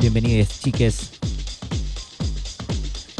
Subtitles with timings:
[0.00, 1.10] Bienvenidos chiques.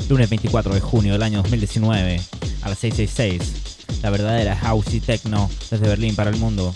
[0.09, 2.19] Lunes 24 de junio del año 2019
[2.63, 4.01] a las 666.
[4.03, 6.75] La verdadera house y techno desde Berlín para el mundo.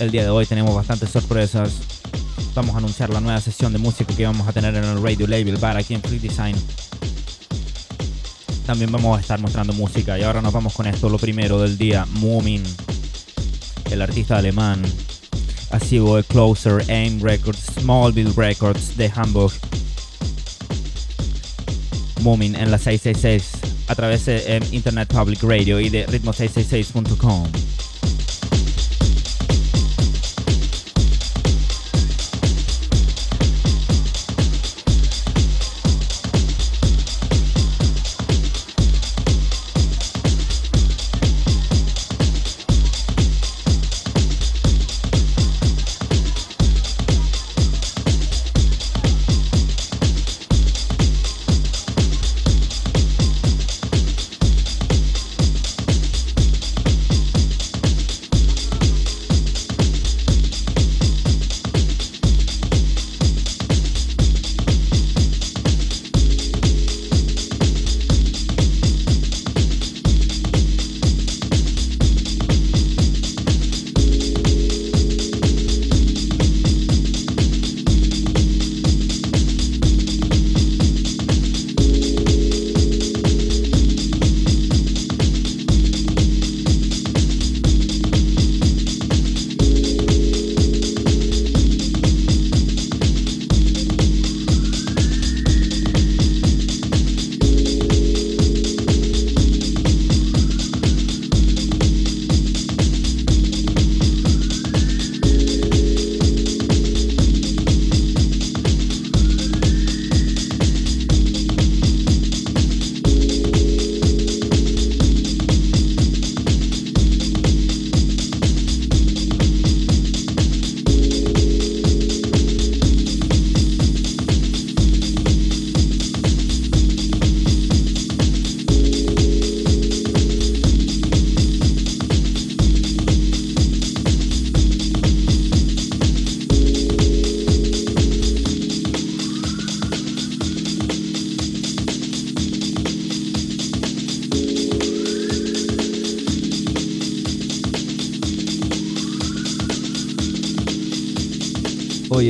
[0.00, 1.82] El día de hoy tenemos bastantes sorpresas.
[2.52, 5.28] Vamos a anunciar la nueva sesión de música que vamos a tener en el Radio
[5.28, 6.56] Label Bar aquí en Free Design.
[8.68, 11.78] También vamos a estar mostrando música y ahora nos vamos con esto, lo primero del
[11.78, 12.62] día, Moomin,
[13.90, 14.82] el artista alemán
[15.70, 19.54] Así de Closer, AIM Records, Smallville Records de Hamburg.
[22.20, 27.77] Moomin en la 666 a través de Internet Public Radio y de ritmo666.com.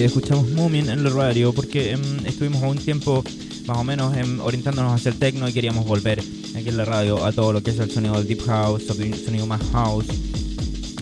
[0.04, 3.24] escuchamos Moomin en el radio porque em, estuvimos un tiempo
[3.66, 7.24] más o menos em, orientándonos hacia el techno y queríamos volver aquí en la radio
[7.24, 10.06] a todo lo que es el sonido del deep house, sonido más house,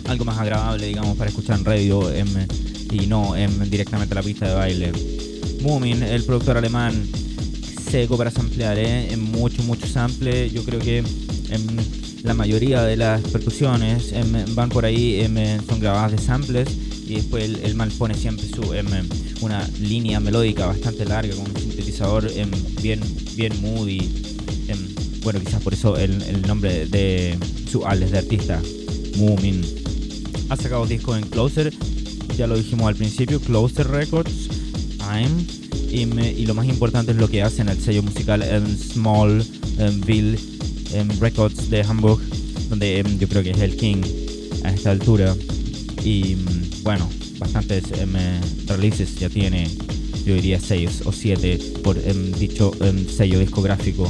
[0.08, 2.28] algo más agradable, digamos, para escuchar en radio em,
[2.92, 3.34] y no
[3.68, 4.92] directamente a la pista de baile.
[5.62, 7.08] Moomin, el productor alemán,
[7.90, 9.16] seco para samplear, ¿eh?
[9.16, 10.50] mucho, mucho sample.
[10.50, 11.02] Yo creo que
[12.22, 14.14] la mayoría de las percusiones
[14.54, 15.26] van por ahí,
[15.68, 16.68] son grabadas de samples
[17.06, 18.86] y después el, mal pone siempre su em,
[19.40, 22.50] una línea melódica bastante larga con un sintetizador em,
[22.82, 23.00] bien,
[23.36, 24.10] bien moody.
[24.68, 24.78] Em,
[25.22, 27.38] bueno, quizás por eso el, nombre de
[27.70, 28.62] su alias de artista,
[29.16, 29.64] Moomin.
[30.48, 31.72] Ha sacado discos en Closer,
[32.36, 34.48] ya lo dijimos al principio, Closer Records,
[35.00, 35.46] I'm,
[35.90, 38.44] y, lo más importante es lo que hace en el sello musical
[38.92, 40.38] Smallville
[41.18, 42.20] Records de Hamburg,
[42.68, 44.02] donde yo creo que es el king
[44.62, 45.34] a esta altura.
[46.06, 46.36] Y
[46.84, 48.14] bueno, bastantes em,
[48.68, 49.68] releases ya tiene,
[50.24, 54.08] yo diría 6 o 7 por em, dicho em, sello discográfico.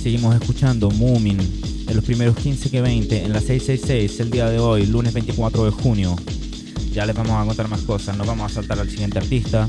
[0.00, 1.40] Seguimos escuchando Moomin
[1.88, 5.64] en los primeros 15 que 20 en la 666 el día de hoy, lunes 24
[5.64, 6.14] de junio.
[6.92, 9.66] Ya les vamos a contar más cosas, nos vamos a saltar al siguiente artista.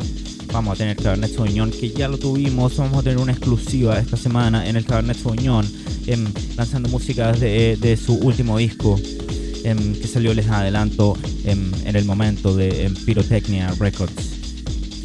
[0.53, 2.77] Vamos a tener Cabernet Sauvignon, que ya lo tuvimos.
[2.77, 5.67] Vamos a tener una exclusiva esta semana en el Cabernet Sauvignon,
[6.55, 8.99] lanzando música de su último disco.
[9.65, 14.35] Em, que salió les adelanto em, en el momento de em, Pyrotechnia Records.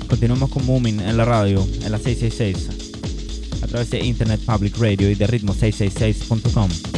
[0.07, 5.09] Continuamos con Moomin en la radio, en la 666, a través de Internet Public Radio
[5.09, 6.90] y de ritmo666.com.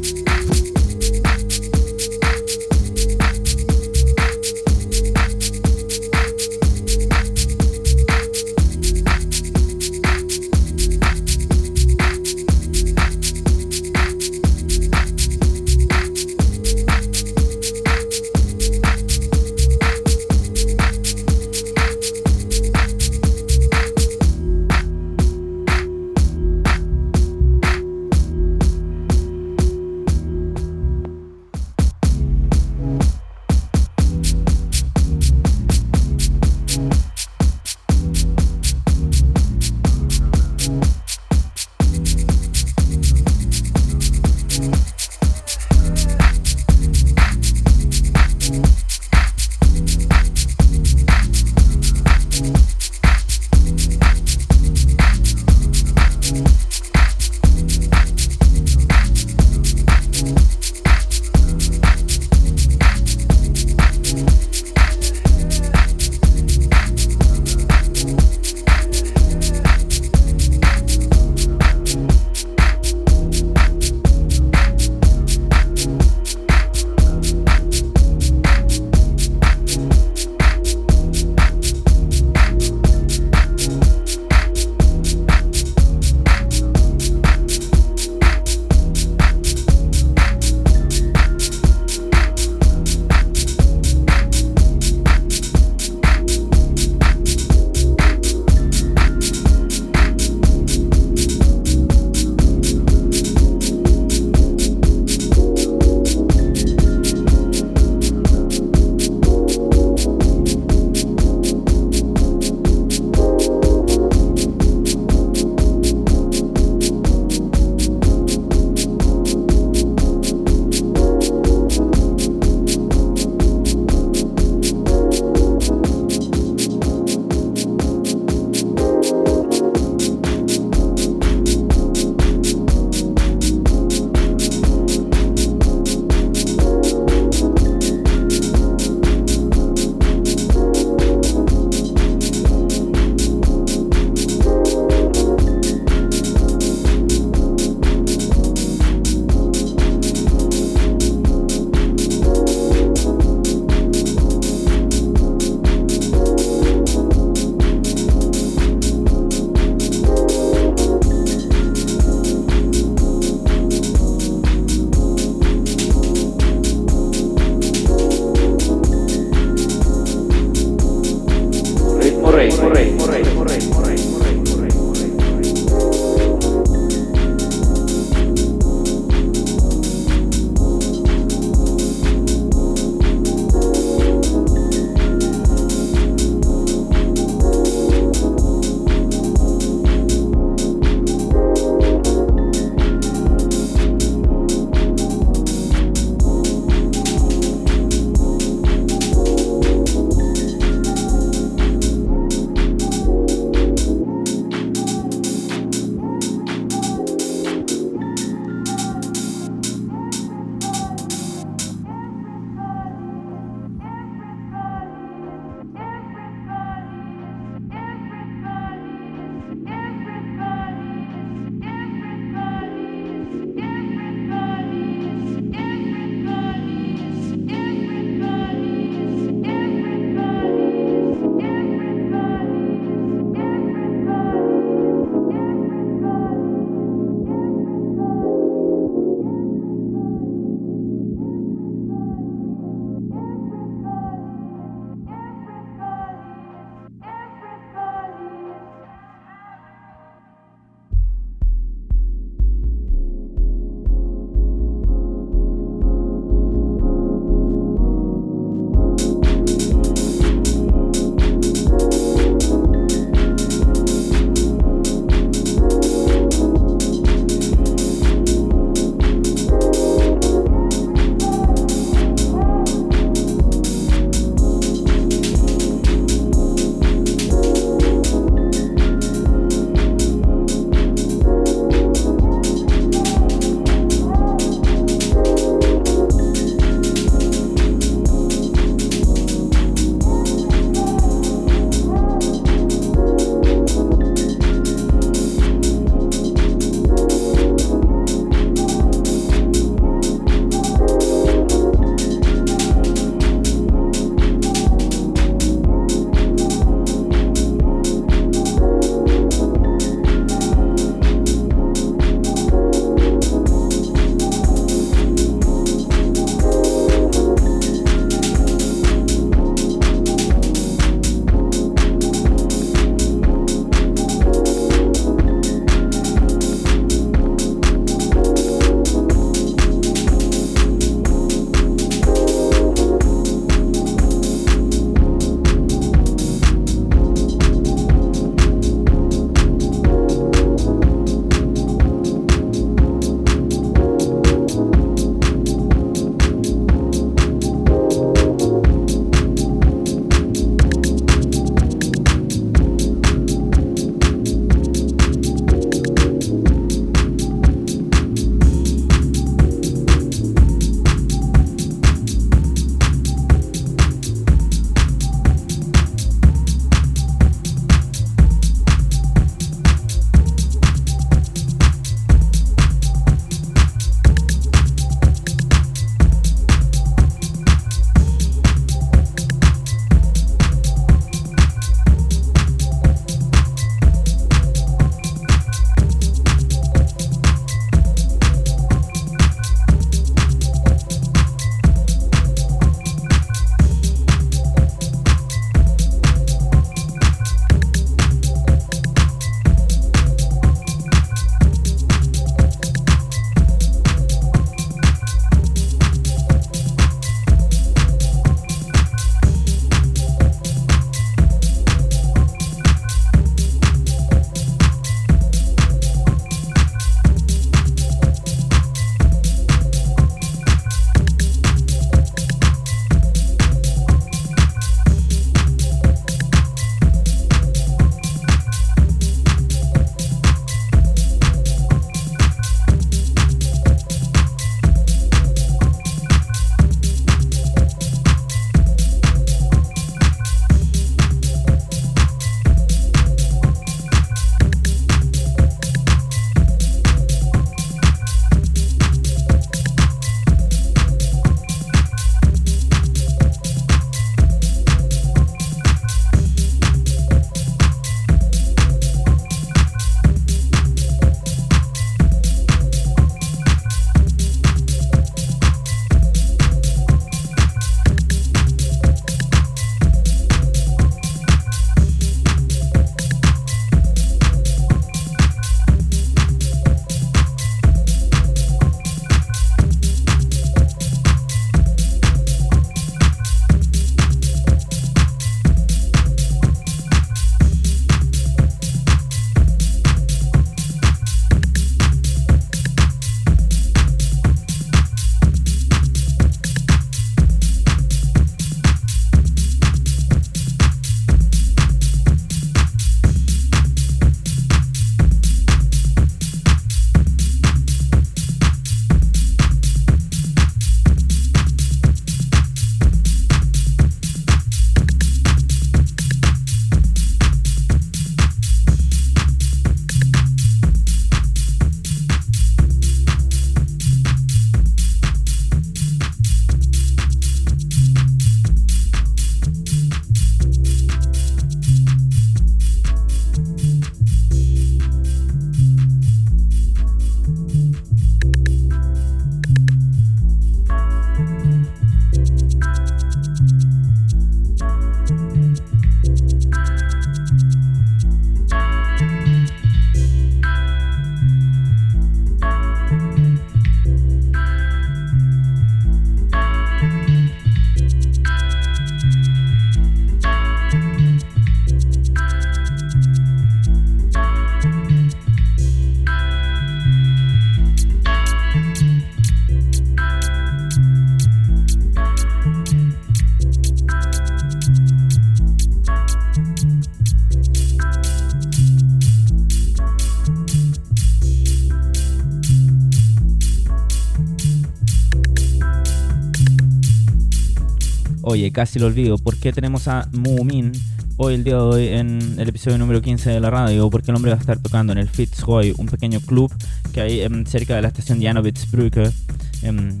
[588.56, 589.18] casi lo olvido.
[589.18, 590.72] ¿Por qué tenemos a Moomin
[591.18, 593.90] hoy, el día de hoy, en el episodio número 15 de la radio?
[593.90, 596.50] Porque el hombre va a estar tocando en el Fitzroy, un pequeño club
[596.94, 599.12] que hay em, cerca de la estación Janowitzbrücke.
[599.60, 600.00] Em,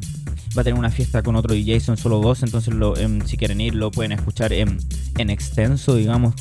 [0.56, 3.60] va a tener una fiesta con otro DJ, son solo dos, entonces em, si quieren
[3.60, 4.78] ir lo pueden escuchar en
[5.18, 6.32] extenso, digamos,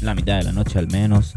[0.00, 1.32] la mitad de la noche al menos.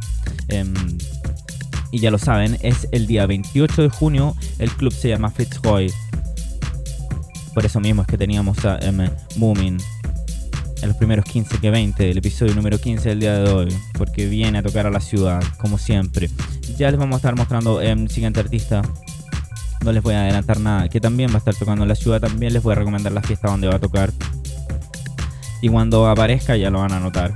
[1.91, 5.91] y ya lo saben, es el día 28 de junio, el club se llama Fitzroy.
[7.53, 9.07] Por eso mismo es que teníamos a M.
[9.37, 9.77] Moomin
[10.81, 14.27] en los primeros 15 que 20 del episodio número 15 del día de hoy, porque
[14.27, 16.29] viene a tocar a la ciudad, como siempre.
[16.77, 18.81] Ya les vamos a estar mostrando el siguiente artista.
[19.83, 22.19] No les voy a adelantar nada, que también va a estar tocando en la ciudad.
[22.19, 24.11] También les voy a recomendar la fiesta donde va a tocar.
[25.61, 27.35] Y cuando aparezca ya lo van a notar.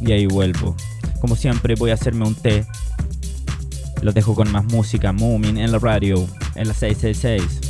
[0.00, 0.76] Y ahí vuelvo.
[1.20, 2.64] Como siempre voy a hacerme un té.
[4.02, 5.12] Los dejo con más música.
[5.12, 6.26] Moomin en la radio.
[6.54, 7.69] En la 666.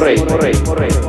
[0.00, 0.16] Morrey.
[0.24, 0.54] Morrey.
[0.64, 0.99] Morrey.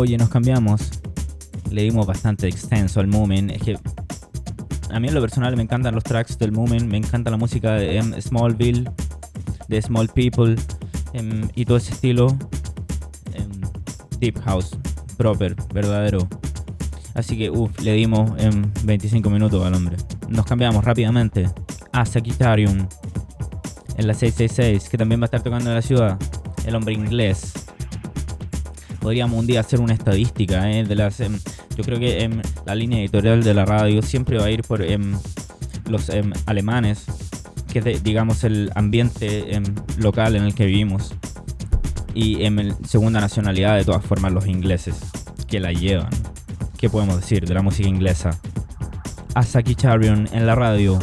[0.00, 0.92] Oye, nos cambiamos.
[1.72, 3.50] Le dimos bastante extenso al Moomin.
[3.50, 3.76] Es que
[4.90, 6.86] a mí en lo personal me encantan los tracks del Moomin.
[6.86, 8.88] Me encanta la música de em, Smallville,
[9.66, 10.54] de Small People
[11.14, 12.28] em, y todo ese estilo.
[13.34, 13.50] Em,
[14.20, 14.78] deep House,
[15.16, 16.28] proper, verdadero.
[17.14, 19.96] Así que, uff, le dimos en 25 minutos al hombre.
[20.28, 21.50] Nos cambiamos rápidamente
[21.90, 22.86] a Sagittarium
[23.96, 26.16] en la 666, que también va a estar tocando en la ciudad.
[26.64, 27.57] El hombre inglés.
[29.08, 30.84] Podríamos un día hacer una estadística ¿eh?
[30.84, 31.18] de las.
[31.20, 31.38] Em,
[31.74, 34.82] yo creo que en la línea editorial de la radio siempre va a ir por
[34.82, 35.16] em,
[35.88, 37.06] los em, alemanes,
[37.72, 39.62] que es digamos el ambiente
[39.96, 41.14] local en el que vivimos.
[42.12, 44.96] Y en segunda nacionalidad, de todas formas, los ingleses,
[45.46, 46.10] que la llevan.
[46.76, 48.38] ¿Qué podemos decir de la música inglesa?
[49.34, 50.98] A Saki Charion en la radio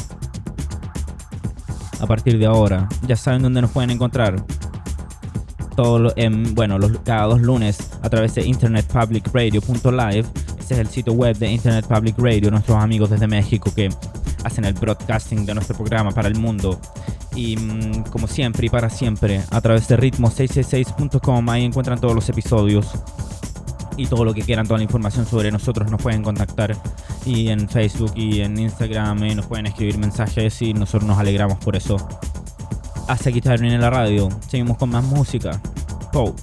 [2.00, 2.88] a partir de ahora.
[3.08, 4.46] Ya saben dónde nos pueden encontrar.
[5.76, 10.26] Todo en, bueno, los, cada dos lunes a través de internetpublicradio.live.
[10.60, 13.90] Este es el sitio web de Internet Public Radio, nuestros amigos desde México que
[14.44, 16.80] hacen el broadcasting de nuestro programa para el mundo.
[17.36, 22.30] Y mm, como siempre y para siempre, a través de ritmo666.com, ahí encuentran todos los
[22.30, 22.92] episodios
[23.98, 26.78] y todo lo que quieran, toda la información sobre nosotros nos pueden contactar
[27.26, 31.58] y en Facebook y en Instagram y nos pueden escribir mensajes y nosotros nos alegramos
[31.58, 31.98] por eso.
[33.08, 34.30] Hasta aquí en la radio.
[34.48, 35.60] Seguimos con más música.
[36.12, 36.36] Pou.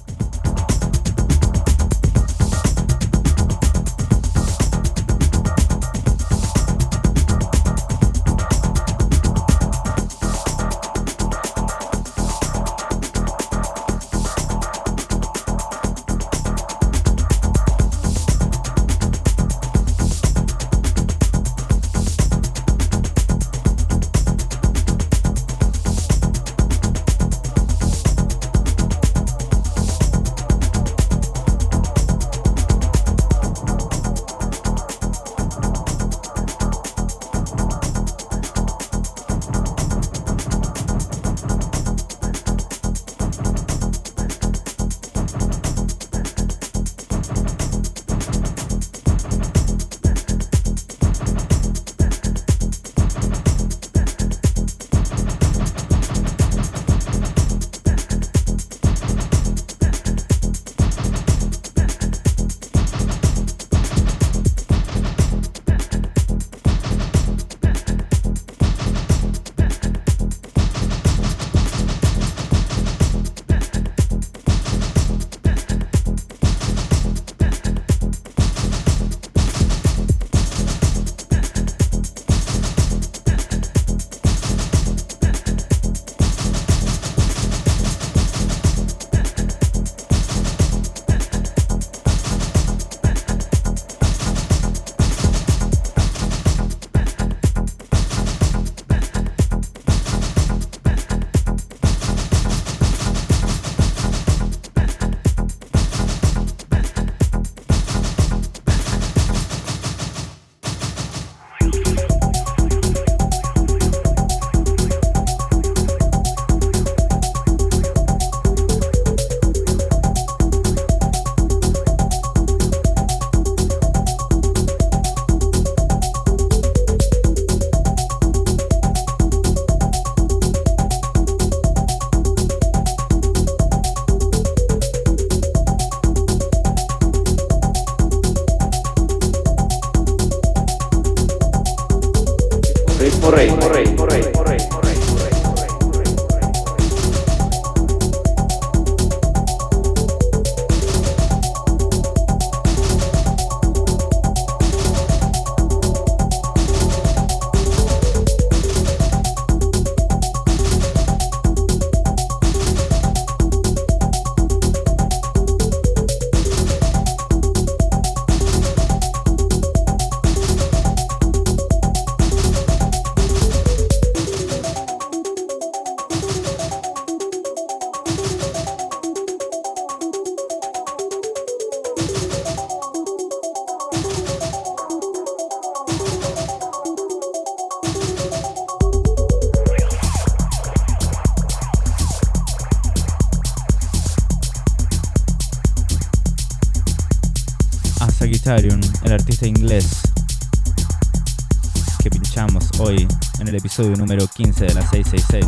[203.73, 205.45] Episodio número 15 de la 666.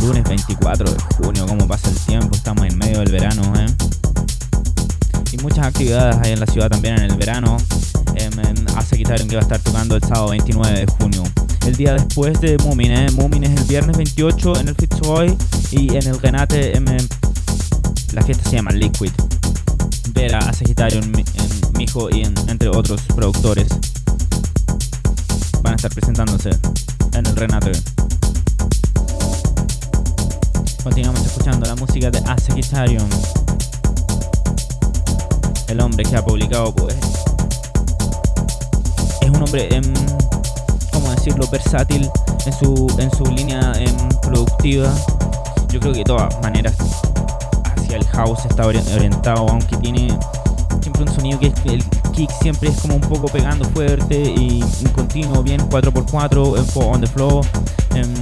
[0.00, 3.66] Lunes 24 de junio, cómo pasa el tiempo, estamos en medio del verano, ¿eh?
[5.30, 7.58] y muchas actividades hay en la ciudad también en el verano.
[8.14, 8.32] Em,
[8.76, 11.22] hace que va a estar tocando el sábado 29 de junio.
[11.66, 13.10] El día después de Moomin, ¿eh?
[13.10, 15.36] Moomin es el viernes 28 en el Fitzroy
[15.70, 16.86] y en el Renate em,
[18.14, 19.12] la fiesta se llama Liquid.
[20.14, 21.12] Vera a Sagitario en,
[21.76, 23.68] Mijo y entre otros productores
[25.80, 26.50] estar presentándose
[27.14, 27.72] en el Renate.
[30.84, 32.36] Continuamos escuchando la música de A
[35.68, 36.94] El hombre que ha publicado pues
[39.22, 39.94] es un hombre, en,
[40.92, 42.10] ¿cómo decirlo?, versátil
[42.44, 43.72] en su, en su línea
[44.20, 44.92] productiva.
[45.70, 46.74] Yo creo que de todas maneras
[47.64, 50.14] hacia el house está orientado, aunque tiene
[50.82, 51.54] siempre un sonido que el
[52.40, 57.44] siempre es como un poco pegando fuerte y un continuo bien 4x4 on the floor.
[57.94, 58.14] Em,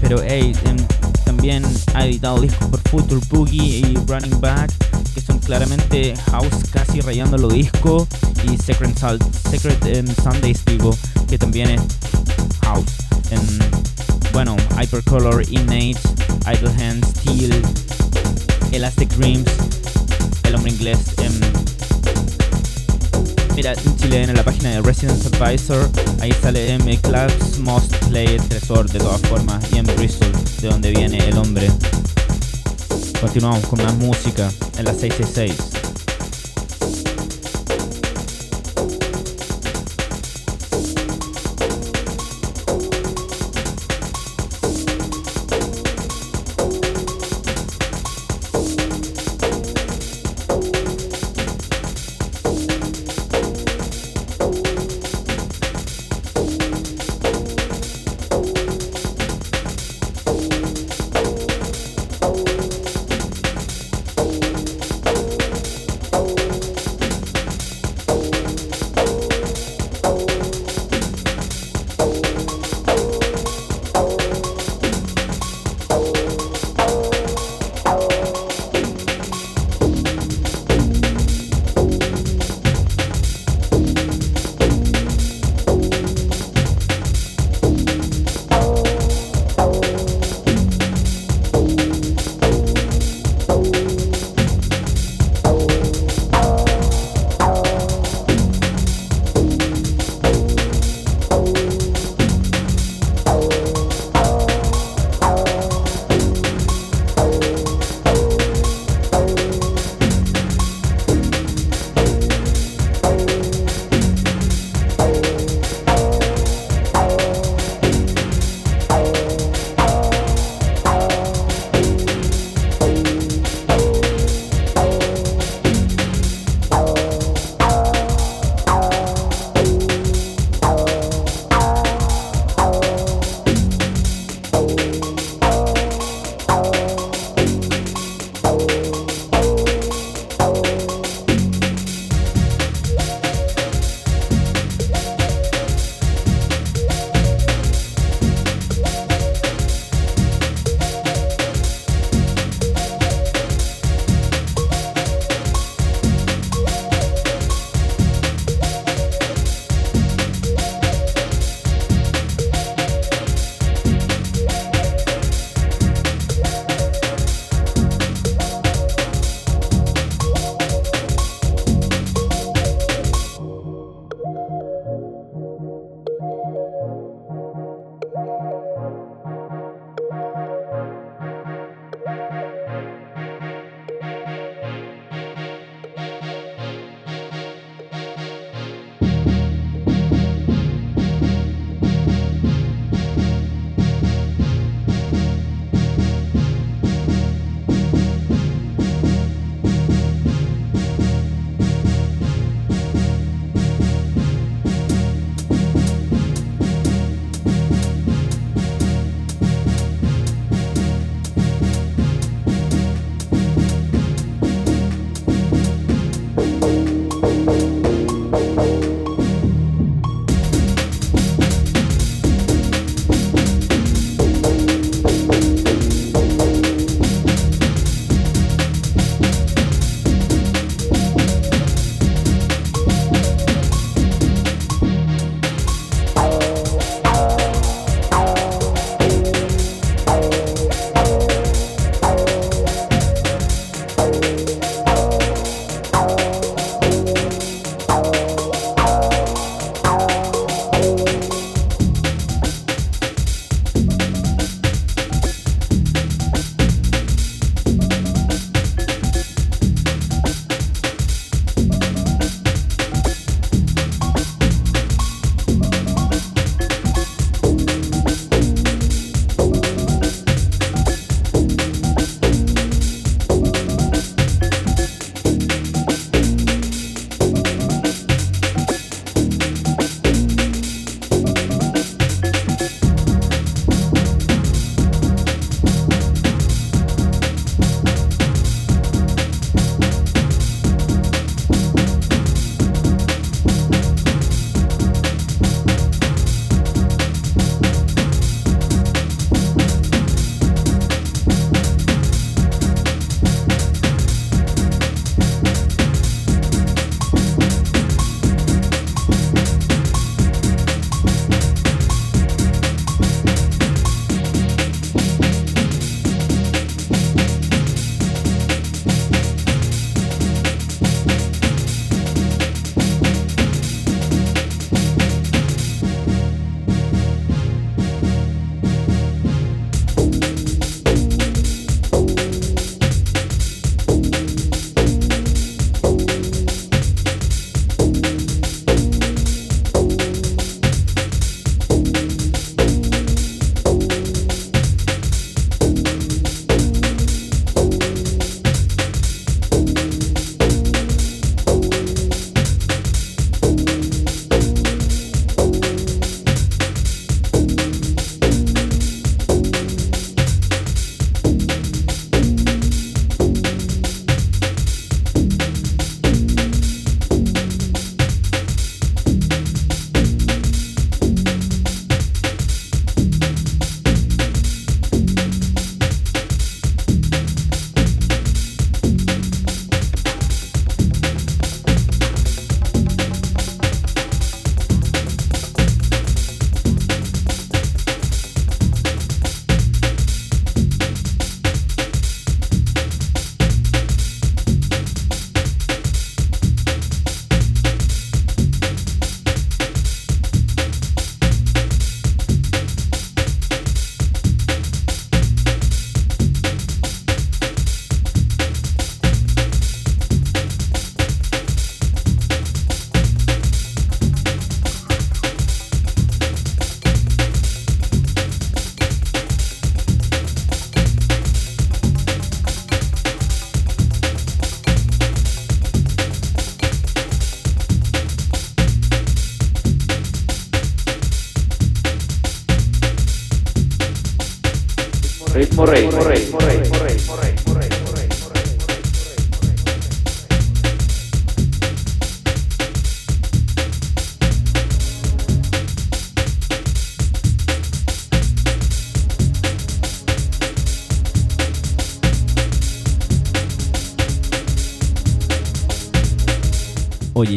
[0.00, 0.76] pero hey, em,
[1.24, 1.64] también
[1.94, 4.72] ha editado discos por Future Boogie y Running Back
[5.14, 8.06] que son claramente house casi rayando lo disco
[8.44, 8.96] y Secret,
[9.50, 10.96] Secret um, Sundays digo
[11.28, 11.80] que también es
[12.62, 12.84] house
[13.30, 13.40] en,
[14.32, 15.96] bueno Hypercolor Innate
[16.52, 17.62] Idle Hands Steel
[18.72, 19.50] Elastic Dreams
[20.44, 21.45] el hombre inglés em,
[23.56, 25.88] Mira, en Chile en la página de Residence Advisor,
[26.20, 27.00] ahí sale M.
[27.00, 30.30] Clark's Most Played Tresor de todas formas y en Bristol,
[30.60, 31.70] de donde viene el hombre.
[33.18, 35.75] Continuamos con más música en la 666.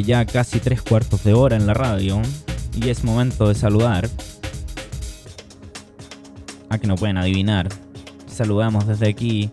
[0.10, 2.20] Ya casi tres cuartos de hora en la radio
[2.74, 4.10] y es momento de saludar
[6.68, 7.70] a que no pueden adivinar.
[8.26, 9.52] Saludamos desde aquí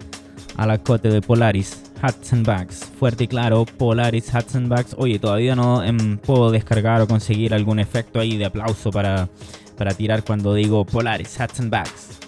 [0.57, 2.91] a la cote de Polaris Hudson Bags.
[2.99, 4.97] Fuerte y claro, Polaris Hudson Bags.
[4.97, 9.29] Oye, todavía no em, puedo descargar o conseguir algún efecto ahí de aplauso para,
[9.77, 12.19] para tirar cuando digo Polaris Hudson Bags.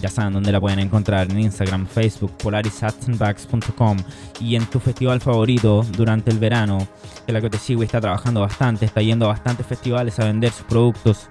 [0.00, 3.96] Ya saben dónde la pueden encontrar en Instagram, Facebook, polarishatsenbags.com
[4.40, 6.86] y en tu festival favorito durante el verano.
[7.26, 11.28] Que la está trabajando bastante, está yendo a bastantes festivales a vender sus productos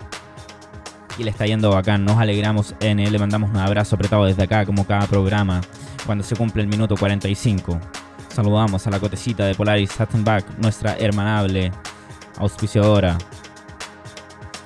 [1.17, 2.03] y le está yendo bacán.
[2.03, 5.61] Nos alegramos en él, le mandamos un abrazo apretado desde acá, como cada programa,
[6.05, 7.79] cuando se cumple el minuto 45.
[8.29, 11.71] Saludamos a la cotecita de Polaris Hattenback, nuestra hermanable
[12.37, 13.17] auspiciadora.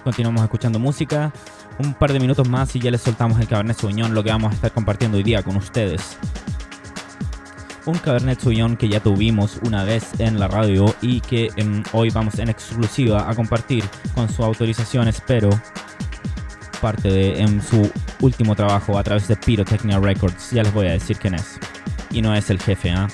[0.03, 1.31] Continuamos escuchando música
[1.79, 4.51] un par de minutos más y ya les soltamos el Cabernet Sauvignon, lo que vamos
[4.51, 6.17] a estar compartiendo hoy día con ustedes.
[7.89, 12.11] Un Cabernet Sauvignon que ya tuvimos una vez en la radio y que em, hoy
[12.11, 13.83] vamos en exclusiva a compartir
[14.13, 15.49] con su autorización, espero,
[16.79, 20.51] parte de en su último trabajo a través de Pyrotechnia Records.
[20.51, 21.57] Ya les voy a decir quién es.
[22.11, 23.07] Y no es el jefe, ¿ah?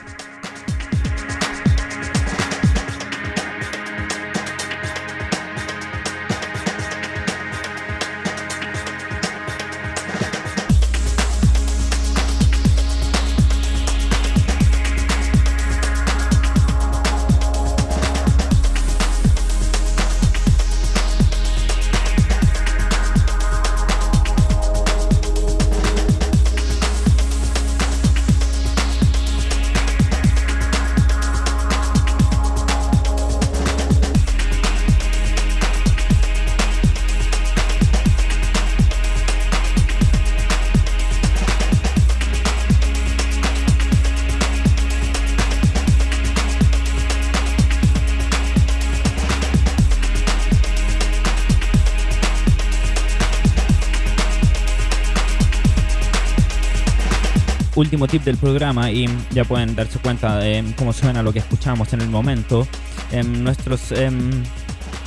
[57.85, 61.93] Último tip del programa y ya pueden darse cuenta de cómo suena lo que escuchamos
[61.93, 62.67] en el momento.
[63.11, 64.43] Em, nuestros em,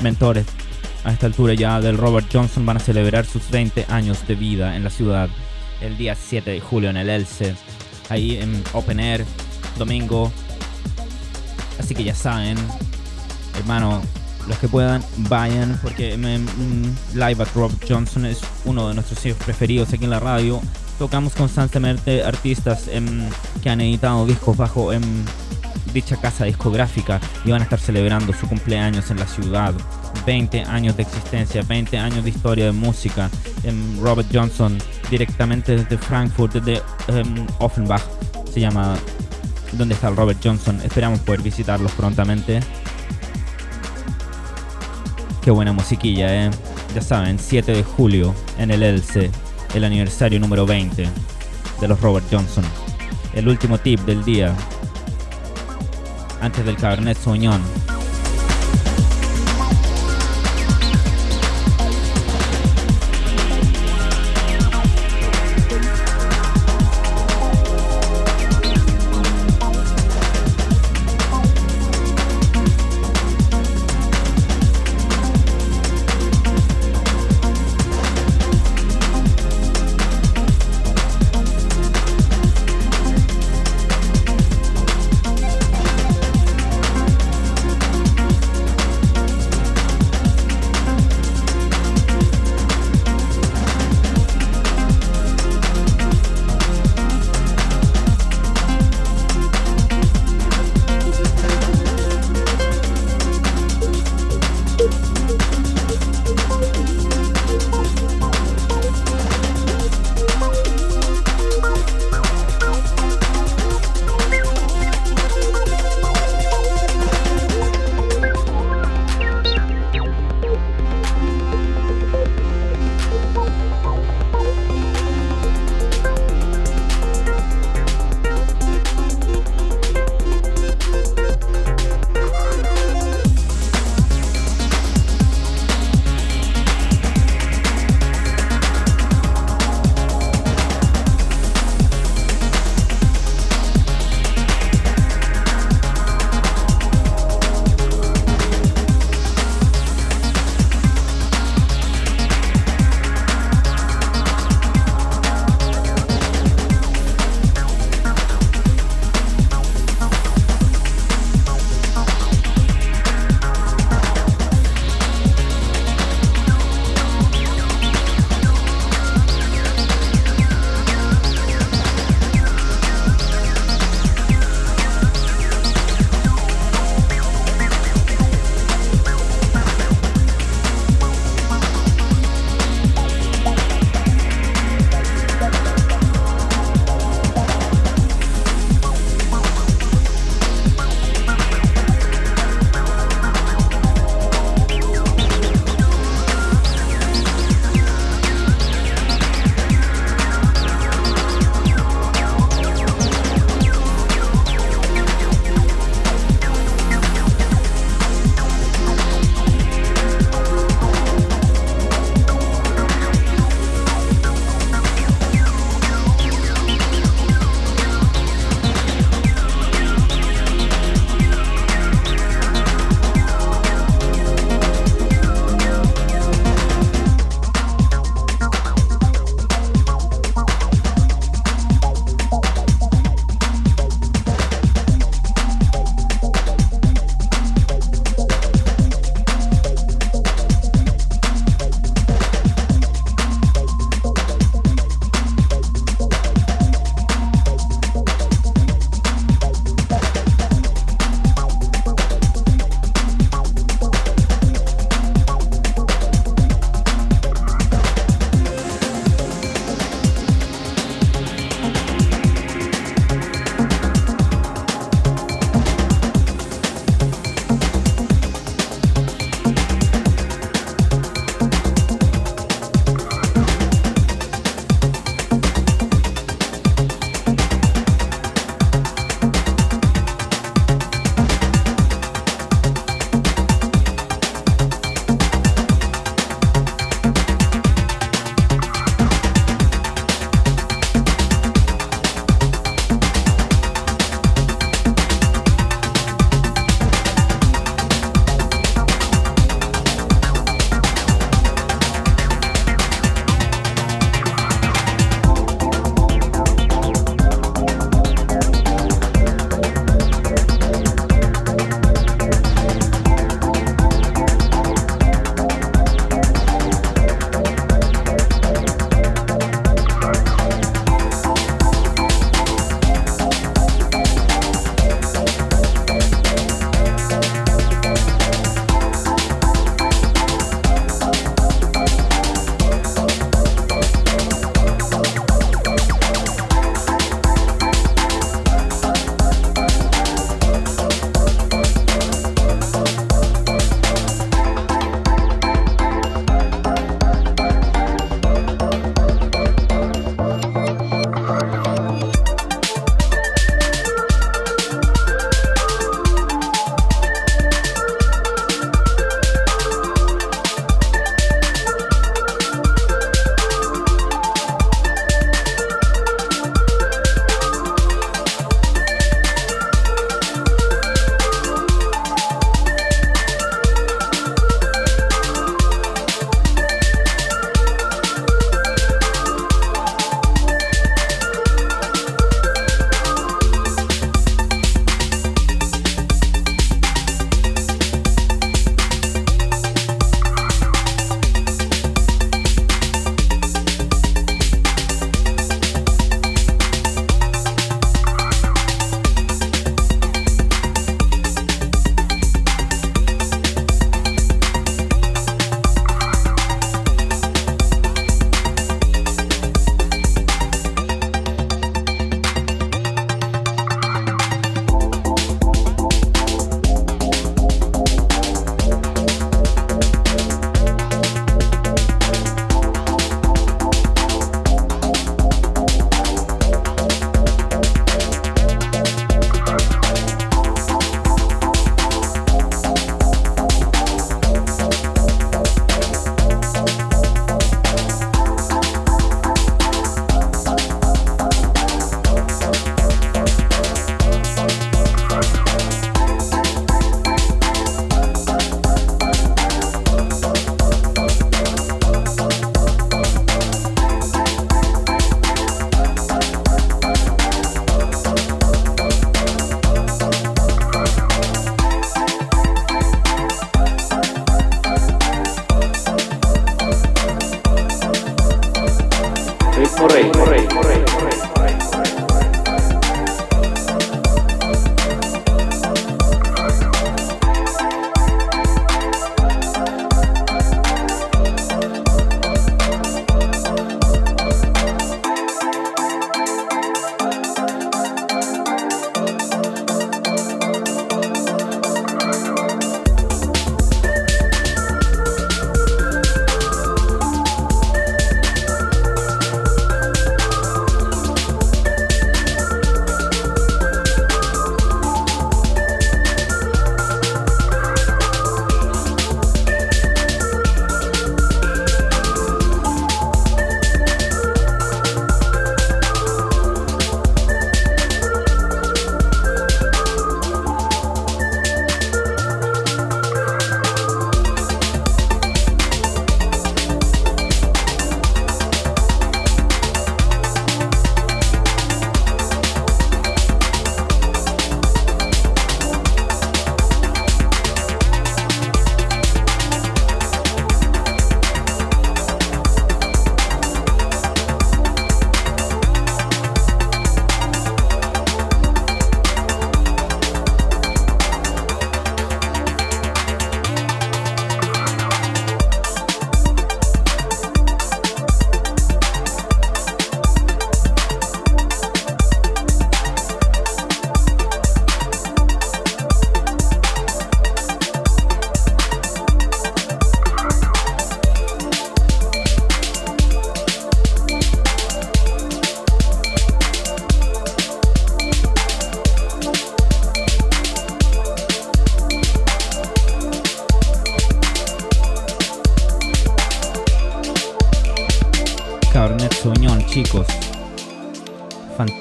[0.00, 0.46] mentores
[1.02, 4.76] a esta altura ya del Robert Johnson van a celebrar sus 20 años de vida
[4.76, 5.28] en la ciudad
[5.80, 7.56] el día 7 de julio en el Else,
[8.10, 9.24] ahí en Open Air,
[9.76, 10.30] domingo.
[11.80, 12.56] Así que ya saben,
[13.58, 14.00] hermano,
[14.46, 16.46] los que puedan vayan porque em,
[17.14, 20.62] Live at Robert Johnson es uno de nuestros hijos preferidos aquí en la radio
[20.98, 23.28] tocamos constantemente artistas em,
[23.62, 25.02] que han editado discos bajo em,
[25.92, 29.74] dicha casa discográfica y van a estar celebrando su cumpleaños en la ciudad.
[30.26, 33.30] 20 años de existencia, 20 años de historia de música.
[33.62, 34.78] Em, Robert Johnson,
[35.10, 36.82] directamente desde Frankfurt, desde
[37.58, 38.02] Offenbach,
[38.52, 38.96] se llama
[39.72, 40.80] ¿Dónde está el Robert Johnson?
[40.82, 42.60] Esperamos poder visitarlos prontamente.
[45.42, 46.50] Qué buena musiquilla, ¿eh?
[46.94, 49.30] Ya saben, 7 de julio en el Else,
[49.74, 51.08] el aniversario número 20
[51.80, 52.64] de los Robert Johnson.
[53.34, 54.54] El último tip del día,
[56.40, 57.97] antes del Cabernet Sauvignon.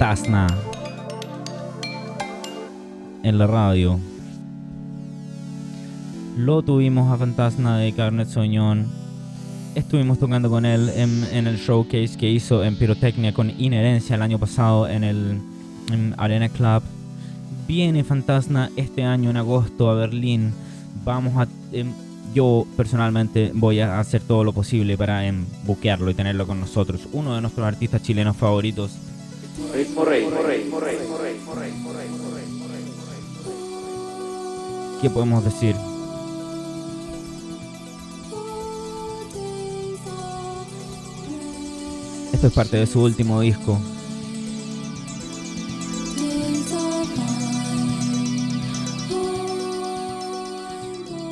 [0.08, 0.46] Fantasma.
[3.22, 4.00] En la radio.
[6.38, 8.86] Lo tuvimos a Fantasma de Carnet Soñón.
[9.74, 14.38] Estuvimos tocando con él en, el showcase que hizo en Pirotecnia con Inherencia el año
[14.38, 15.42] pasado en el
[16.16, 16.82] Arena Club.
[17.66, 20.54] Viene Fantasma este año en agosto a Berlín.
[21.04, 21.46] Vamos a.
[21.70, 21.92] Em,
[22.34, 27.06] yo personalmente voy a hacer todo lo posible para em, buquearlo y tenerlo con nosotros.
[27.12, 29.07] Uno de nuestros artistas chilenos favoritos.
[35.00, 35.76] ¿Qué podemos decir?
[42.32, 43.78] Esto es parte de su último disco.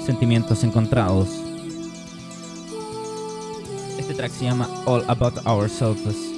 [0.05, 1.29] Sentimientos encontrados.
[3.99, 6.36] Este track se llama All About Ourselves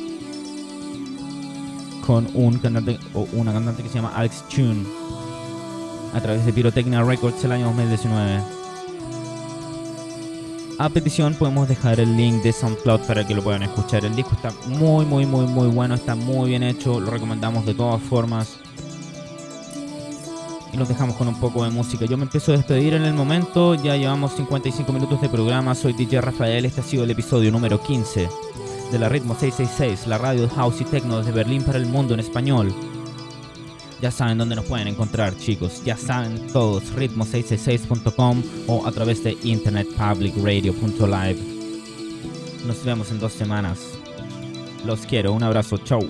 [2.08, 4.82] con un cantante o una cantante que se llama Alex Tune
[6.14, 8.40] a través de Pyrotechnia Records el año 2019
[10.78, 14.04] a petición podemos dejar el link de SoundCloud para que lo puedan escuchar.
[14.04, 17.74] El disco está muy, muy, muy, muy bueno, está muy bien hecho, lo recomendamos de
[17.74, 18.56] todas formas.
[20.72, 22.06] Y los dejamos con un poco de música.
[22.06, 25.94] Yo me empiezo a despedir en el momento, ya llevamos 55 minutos de programa, soy
[25.94, 28.28] DJ Rafael, este ha sido el episodio número 15
[28.90, 32.14] de la Ritmo 666, la radio de House y Techno desde Berlín para el mundo
[32.14, 32.74] en español.
[34.00, 35.82] Ya saben dónde nos pueden encontrar, chicos.
[35.84, 41.38] Ya saben todos, ritmo666.com o a través de internetpublicradio.live.
[42.66, 43.78] Nos vemos en dos semanas.
[44.86, 46.00] Los quiero, un abrazo, chau.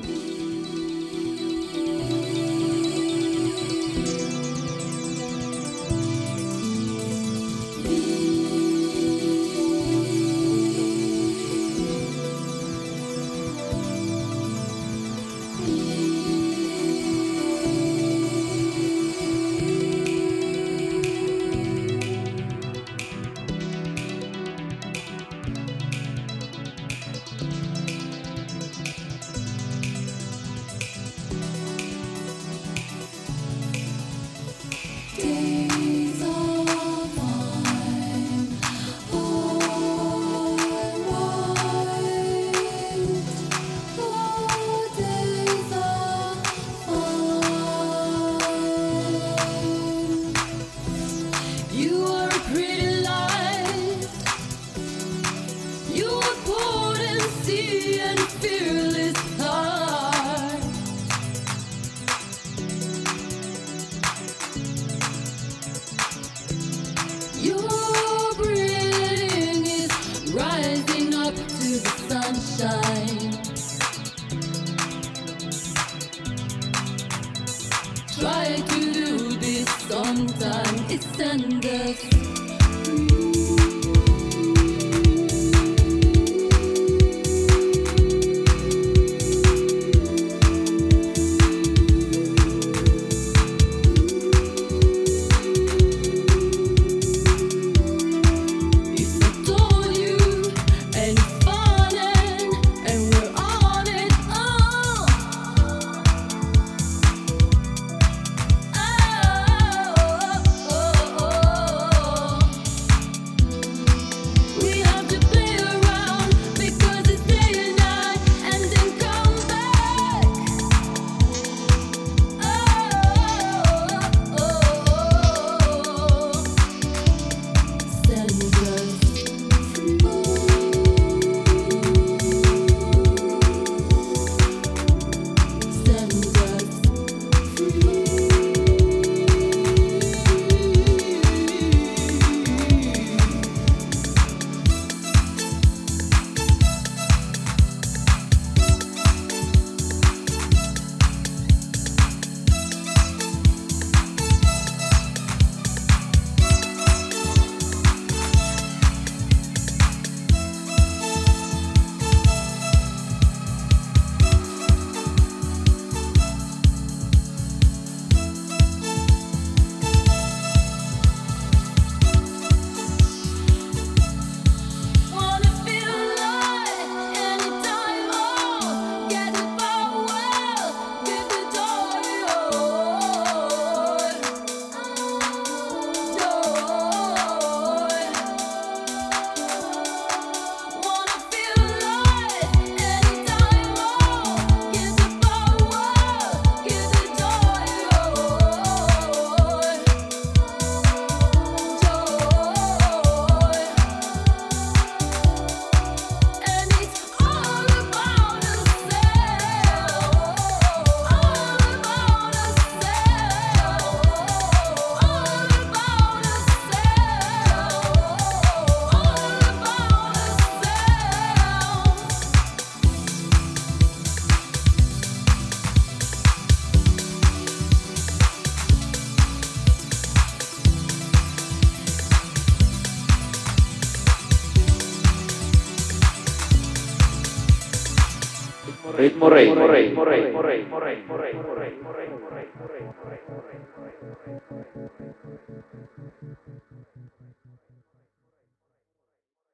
[239.69, 240.28] Rey.